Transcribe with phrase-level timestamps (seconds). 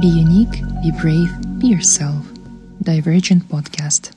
[0.00, 1.30] Be unique, be brave,
[1.60, 2.24] be yourself.
[2.80, 4.14] Divergent Podcast.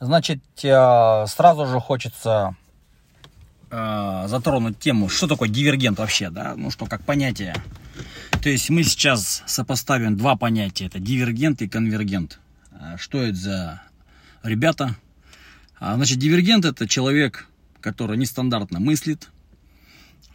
[0.00, 2.56] Значит, э, сразу же хочется
[3.70, 7.54] э, затронуть тему, что такое дивергент вообще, да, ну что, как понятие.
[8.42, 12.40] То есть мы сейчас сопоставим два понятия, это дивергент и конвергент.
[12.72, 13.82] А что это за
[14.42, 14.94] ребята?
[15.78, 17.46] А, значит, дивергент это человек,
[17.82, 19.28] который нестандартно мыслит,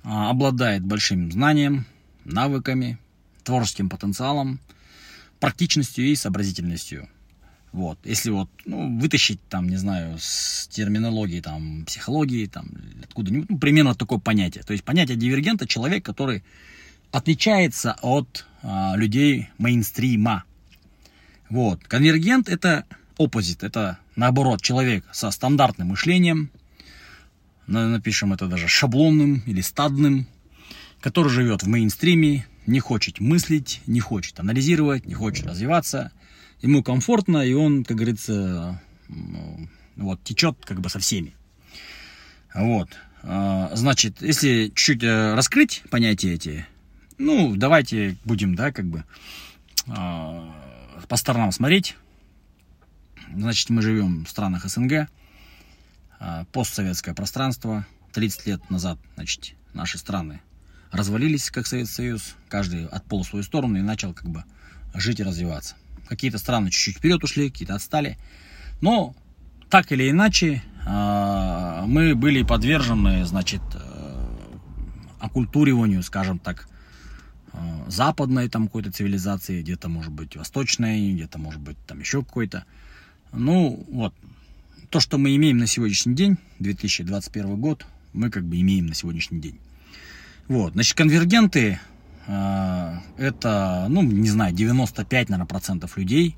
[0.03, 1.87] а, обладает большим знанием,
[2.25, 2.99] навыками,
[3.43, 4.59] творческим потенциалом,
[5.39, 7.09] практичностью и сообразительностью.
[7.73, 7.97] Вот.
[8.03, 12.67] Если вот, ну, вытащить там, не знаю, с терминологии там, психологии, там,
[13.03, 14.63] откуда-нибудь, ну, примерно такое понятие.
[14.63, 16.43] То есть понятие дивергента человек, который
[17.11, 20.43] отличается от а, людей мейнстрима.
[21.49, 21.83] Вот.
[21.87, 22.85] Конвергент это
[23.17, 26.51] оппозит, это наоборот человек со стандартным мышлением,
[27.67, 30.27] напишем это даже шаблонным или стадным,
[30.99, 36.11] который живет в мейнстриме, не хочет мыслить, не хочет анализировать, не хочет развиваться.
[36.61, 38.81] Ему комфортно, и он, как говорится,
[39.95, 41.35] вот, течет как бы со всеми.
[42.53, 42.89] Вот.
[43.23, 46.65] А, значит, если чуть-чуть э, раскрыть понятия эти,
[47.17, 49.03] ну, давайте будем, да, как бы
[49.87, 50.53] а,
[51.07, 51.95] по сторонам смотреть.
[53.33, 55.07] Значит, мы живем в странах СНГ,
[56.19, 57.85] а, постсоветское пространство.
[58.13, 60.39] 30 лет назад, значит, наши страны
[60.93, 64.43] развалились, как Советский Союз, каждый отпол в свою сторону и начал как бы
[64.93, 65.75] жить и развиваться.
[66.07, 68.17] Какие-то страны чуть-чуть вперед ушли, какие-то отстали.
[68.79, 69.15] Но
[69.69, 74.27] так или иначе а, мы были подвержены, значит, э,
[75.19, 76.67] оккультуриванию, скажем так,
[77.53, 77.57] э,
[77.87, 82.65] западной там какой-то цивилизации, где-то может быть восточной, где-то может быть там еще какой-то.
[83.31, 84.13] Ну, вот,
[84.91, 89.39] то, что мы имеем на сегодняшний день, 2021 год, мы как бы имеем на сегодняшний
[89.39, 89.59] день.
[90.47, 91.79] Вот, значит, конвергенты
[92.27, 96.35] э, это, ну, не знаю, 95, наверное, процентов людей.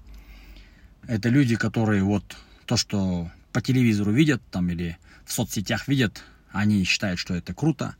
[1.07, 2.23] Это люди, которые вот
[2.65, 7.95] то, что по телевизору видят там или в соцсетях видят, они считают, что это круто,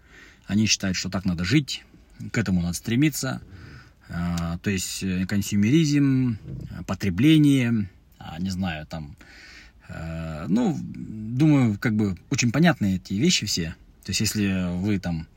[0.46, 1.84] они считают, что так надо жить,
[2.32, 3.42] к этому надо стремиться.
[4.08, 6.38] Э, то есть э, консюмеризм,
[6.86, 9.18] потребление, э, не знаю, там,
[9.88, 13.76] э, ну, думаю, как бы очень понятны эти вещи все.
[14.04, 15.28] То есть если вы там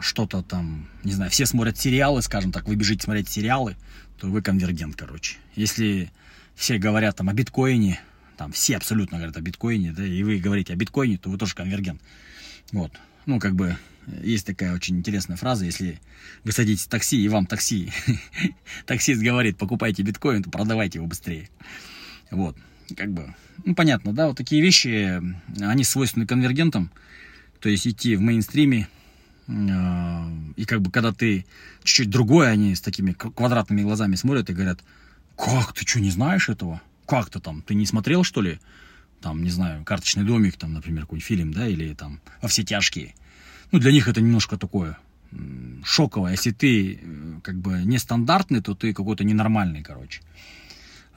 [0.00, 3.76] что-то там, не знаю, все смотрят сериалы, скажем так, вы бежите смотреть сериалы,
[4.18, 5.36] то вы конвергент, короче.
[5.54, 6.10] Если
[6.54, 8.00] все говорят там о биткоине,
[8.36, 11.54] там все абсолютно говорят о биткоине, да, и вы говорите о биткоине, то вы тоже
[11.54, 12.00] конвергент.
[12.72, 12.92] Вот.
[13.26, 13.76] Ну, как бы,
[14.22, 16.00] есть такая очень интересная фраза, если
[16.44, 17.92] вы садитесь в такси, и вам такси,
[18.86, 21.50] таксист говорит, покупайте биткоин, то продавайте его быстрее.
[22.30, 22.56] Вот.
[22.96, 23.34] Как бы,
[23.64, 25.22] ну, понятно, да, вот такие вещи,
[25.60, 26.90] они свойственны конвергентам,
[27.60, 28.88] то есть идти в мейнстриме,
[29.50, 31.44] и как бы когда ты
[31.82, 34.80] чуть-чуть другой, они с такими квадратными глазами смотрят и говорят,
[35.36, 36.80] как, ты что, не знаешь этого?
[37.06, 38.60] Как ты там, ты не смотрел, что ли?
[39.20, 43.14] Там, не знаю, «Карточный домик», там, например, какой фильм, да, или там «Во все тяжкие».
[43.70, 44.98] Ну, для них это немножко такое
[45.84, 46.32] шоковое.
[46.32, 50.22] Если ты э, как бы нестандартный, то ты какой-то ненормальный, короче.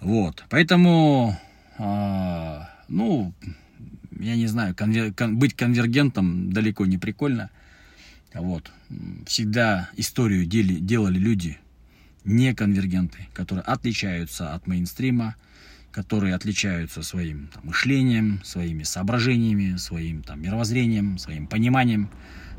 [0.01, 1.39] Вот, поэтому,
[1.77, 3.33] э, ну,
[4.19, 5.13] я не знаю, конвер...
[5.13, 5.37] кон...
[5.37, 7.49] быть конвергентом далеко не прикольно.
[8.33, 8.71] Вот.
[9.25, 11.59] Всегда историю дели, делали люди
[12.23, 15.35] не конвергенты, которые отличаются от мейнстрима,
[15.91, 22.09] которые отличаются своим там, мышлением, своими соображениями, своим там, мировоззрением, своим пониманием.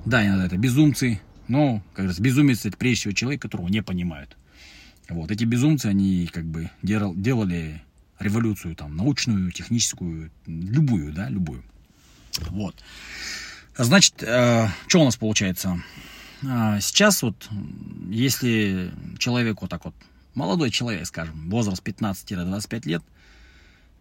[0.05, 4.37] Да, иногда это безумцы, но, как раз, безумец это прежде всего человек, которого не понимают.
[5.09, 7.83] Вот, эти безумцы, они как бы делали, делали
[8.19, 11.63] революцию там научную, техническую, любую, да, любую.
[12.51, 12.83] Вот.
[13.77, 15.83] Значит, э, что у нас получается?
[16.43, 17.49] Э, сейчас вот,
[18.09, 19.95] если человек вот так вот,
[20.35, 23.03] молодой человек, скажем, возраст 15-25 лет,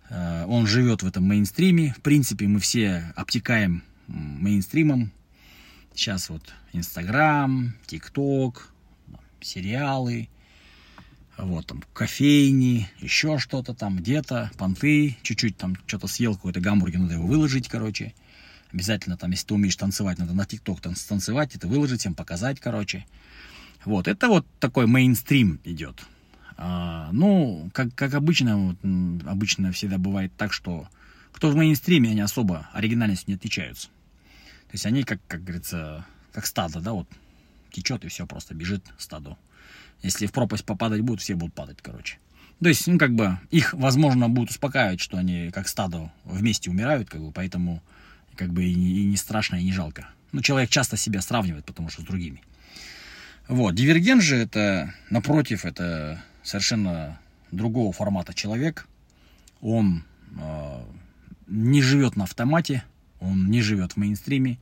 [0.10, 5.12] э, он живет в этом мейнстриме, в принципе, мы все обтекаем мейнстримом.
[5.96, 8.70] Сейчас вот Инстаграм, ТикТок,
[9.42, 10.30] сериалы,
[11.38, 17.16] вот там кофейни, еще что-то там где-то, понты, чуть-чуть там что-то съел, какой-то гамбургер, надо
[17.16, 18.14] его выложить, короче.
[18.74, 23.06] Обязательно там, если ты умеешь танцевать, надо на ТикТок танцевать, это выложить, всем показать, короче.
[23.86, 26.04] Вот, это вот такой мейнстрим идет.
[26.58, 28.78] А, ну, как, как обычно, вот,
[29.28, 30.88] обычно всегда бывает так, что
[31.32, 33.88] кто в мейнстриме, они особо оригинальностью не отличаются.
[34.68, 37.08] То есть они, как, как говорится, как стадо, да, вот
[37.72, 39.38] течет и все, просто бежит стадо.
[40.02, 42.18] Если в пропасть попадать будут, все будут падать, короче.
[42.62, 47.10] То есть, ну, как бы, их, возможно, будут успокаивать, что они, как стадо, вместе умирают,
[47.10, 47.84] как бы, поэтому
[48.36, 50.08] как бы и не, страшно, и не жалко.
[50.32, 52.42] Но человек часто себя сравнивает, потому что с другими.
[53.48, 53.76] Вот.
[53.76, 57.20] Дивергент же это, напротив, это совершенно
[57.52, 58.88] другого формата человек.
[59.62, 60.04] Он
[60.38, 60.84] э,
[61.48, 62.84] не живет на автомате,
[63.20, 64.58] он не живет в мейнстриме,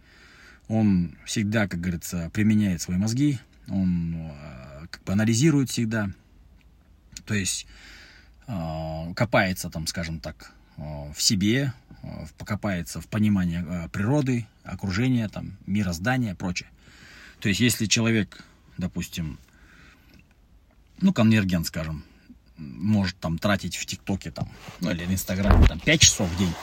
[0.68, 6.10] он всегда, как говорится, применяет свои мозги, он э, как бы анализирует всегда,
[7.26, 7.66] то есть
[8.48, 11.74] э, копается там, скажем так, э, в себе,
[12.38, 16.70] покопается в понимании э, природы, окружения, там, мироздания, прочее.
[17.40, 18.44] То есть, если человек,
[18.78, 19.40] допустим,
[21.00, 22.04] ну, конвергент, скажем,
[22.58, 24.50] может там тратить в ТикТоке там,
[24.80, 26.54] ну, или в Инстаграме там 5 часов в день,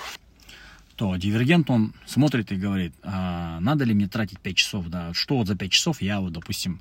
[0.97, 5.39] то дивергент, он смотрит и говорит, а надо ли мне тратить 5 часов, да, что
[5.39, 6.81] вот за 5 часов я вот, допустим,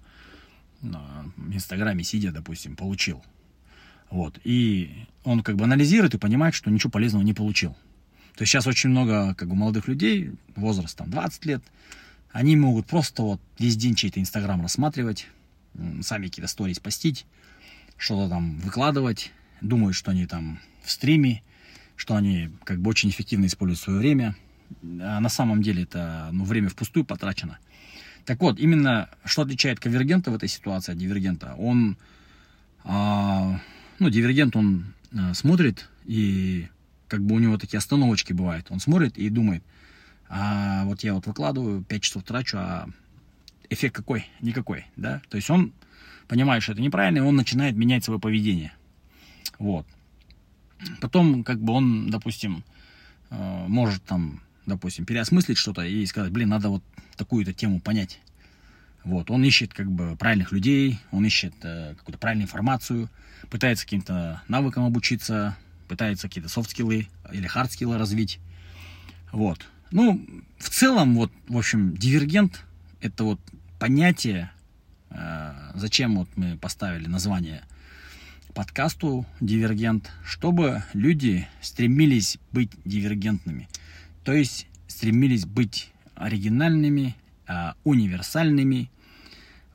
[0.82, 3.24] в Инстаграме сидя, допустим, получил.
[4.10, 4.40] Вот.
[4.44, 7.76] И он как бы анализирует и понимает, что ничего полезного не получил.
[8.38, 11.64] То есть сейчас очень много как бы молодых людей, возраст там 20 лет,
[12.32, 15.28] они могут просто вот весь день чей-то Инстаграм рассматривать,
[16.02, 17.26] сами какие-то сторис постить,
[17.98, 19.32] что-то там выкладывать,
[19.62, 21.42] думают, что они там в стриме,
[21.96, 24.36] что они как бы очень эффективно используют свое время.
[25.02, 27.58] А на самом деле это ну, время впустую потрачено.
[28.24, 31.56] Так вот, именно что отличает конвергента в этой ситуации от дивергента?
[31.58, 31.98] Он,
[32.84, 33.60] а,
[33.98, 36.68] ну, дивергент, он а, смотрит и
[37.08, 38.68] как бы у него такие остановочки бывают.
[38.70, 39.64] Он смотрит и думает,
[40.30, 42.88] а вот я вот выкладываю, 5 часов трачу, а
[43.70, 44.28] эффект какой?
[44.42, 45.22] Никакой, да?
[45.30, 45.74] То есть он
[46.28, 48.74] понимает, что это неправильно, и он начинает менять свое поведение.
[49.60, 49.88] Вот.
[51.02, 52.64] Потом, как бы он, допустим,
[53.30, 56.84] э, может там, допустим, переосмыслить что-то и сказать, блин, надо вот
[57.16, 58.20] такую-то тему понять.
[59.04, 63.10] Вот, он ищет как бы правильных людей, он ищет э, какую-то правильную информацию,
[63.50, 65.56] пытается каким-то навыкам обучиться,
[65.88, 68.40] пытается какие-то софт-скиллы или хард-скиллы развить.
[69.32, 69.68] Вот.
[69.92, 70.26] Ну,
[70.58, 72.64] в целом, вот, в общем, дивергент–
[73.02, 73.40] это вот
[73.80, 74.52] понятие,
[75.10, 77.64] э, зачем вот мы поставили название
[78.54, 83.70] подкасту «Дивергент», чтобы люди стремились быть дивергентными,
[84.24, 87.16] то есть стремились быть оригинальными,
[87.48, 88.90] э, универсальными.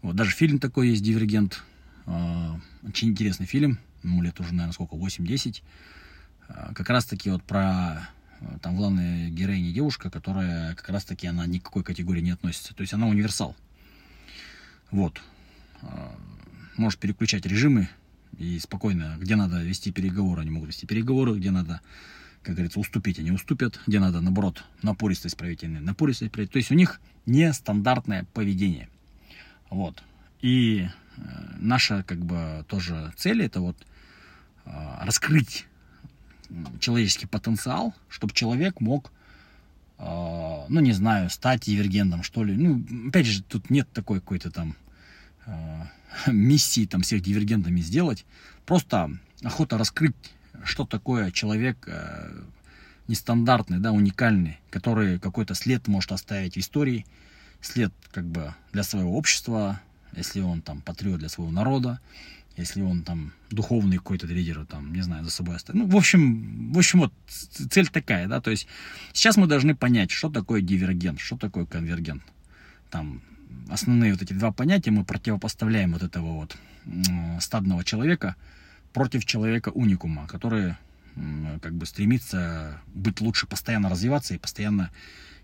[0.03, 1.63] Вот даже фильм такой есть «Дивергент»,
[2.07, 2.51] э,
[2.83, 5.63] очень интересный фильм, ему лет уже, наверное, сколько, 8-10, э,
[6.75, 8.09] как раз-таки вот про
[8.61, 12.75] там главная героиня девушка, которая как раз таки она ни к какой категории не относится.
[12.75, 13.57] То есть она универсал.
[14.91, 15.21] Вот.
[15.83, 16.17] А,
[16.77, 17.89] может переключать режимы
[18.39, 21.81] и спокойно, где надо вести переговоры, они могут вести переговоры, где надо,
[22.43, 26.53] как говорится, уступить, они уступят, где надо, наоборот, напористость проявить, они напористость проявить.
[26.53, 28.89] То есть у них нестандартное поведение.
[29.71, 30.03] Вот.
[30.41, 31.21] И э,
[31.59, 33.77] наша, как бы, тоже цель это вот
[34.65, 34.71] э,
[35.03, 35.67] раскрыть
[36.81, 39.13] человеческий потенциал, чтобы человек мог,
[39.99, 40.05] э,
[40.69, 42.55] ну, не знаю, стать дивергентом, что ли.
[42.55, 44.77] Ну, опять же, тут нет такой какой-то там
[45.47, 45.83] э,
[46.31, 48.25] миссии там всех дивергентами сделать.
[48.67, 49.11] Просто
[49.43, 50.15] охота раскрыть,
[50.65, 52.43] что такое человек э,
[53.09, 57.07] нестандартный, да, уникальный, который какой-то след может оставить в истории,
[57.61, 59.81] след как бы для своего общества,
[60.15, 62.01] если он там патриот для своего народа,
[62.57, 65.83] если он там духовный какой-то лидер, там, не знаю, за собой оставит.
[65.83, 68.67] Ну, в общем, в общем, вот цель такая, да, то есть
[69.13, 72.23] сейчас мы должны понять, что такое дивергент, что такое конвергент.
[72.91, 73.23] Там
[73.71, 76.57] основные вот эти два понятия мы противопоставляем вот этого вот
[77.41, 78.37] стадного человека
[78.93, 80.75] против человека уникума, который
[81.61, 84.91] как бы стремится быть лучше, постоянно развиваться и постоянно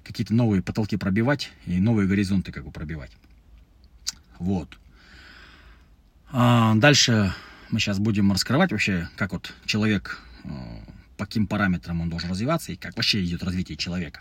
[0.03, 3.12] какие-то новые потолки пробивать и новые горизонты как бы пробивать.
[4.38, 4.79] Вот.
[6.30, 7.32] А дальше
[7.70, 10.49] мы сейчас будем раскрывать вообще, как вот человек, э,
[11.16, 14.20] по каким параметрам он должен развиваться и как вообще идет развитие человека.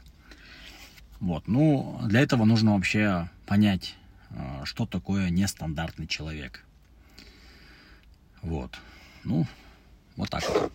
[1.19, 3.95] Вот, ну, для этого нужно вообще понять,
[4.29, 6.63] э, что такое нестандартный человек.
[8.41, 8.77] Вот,
[9.25, 9.45] ну,
[10.15, 10.71] вот так вот.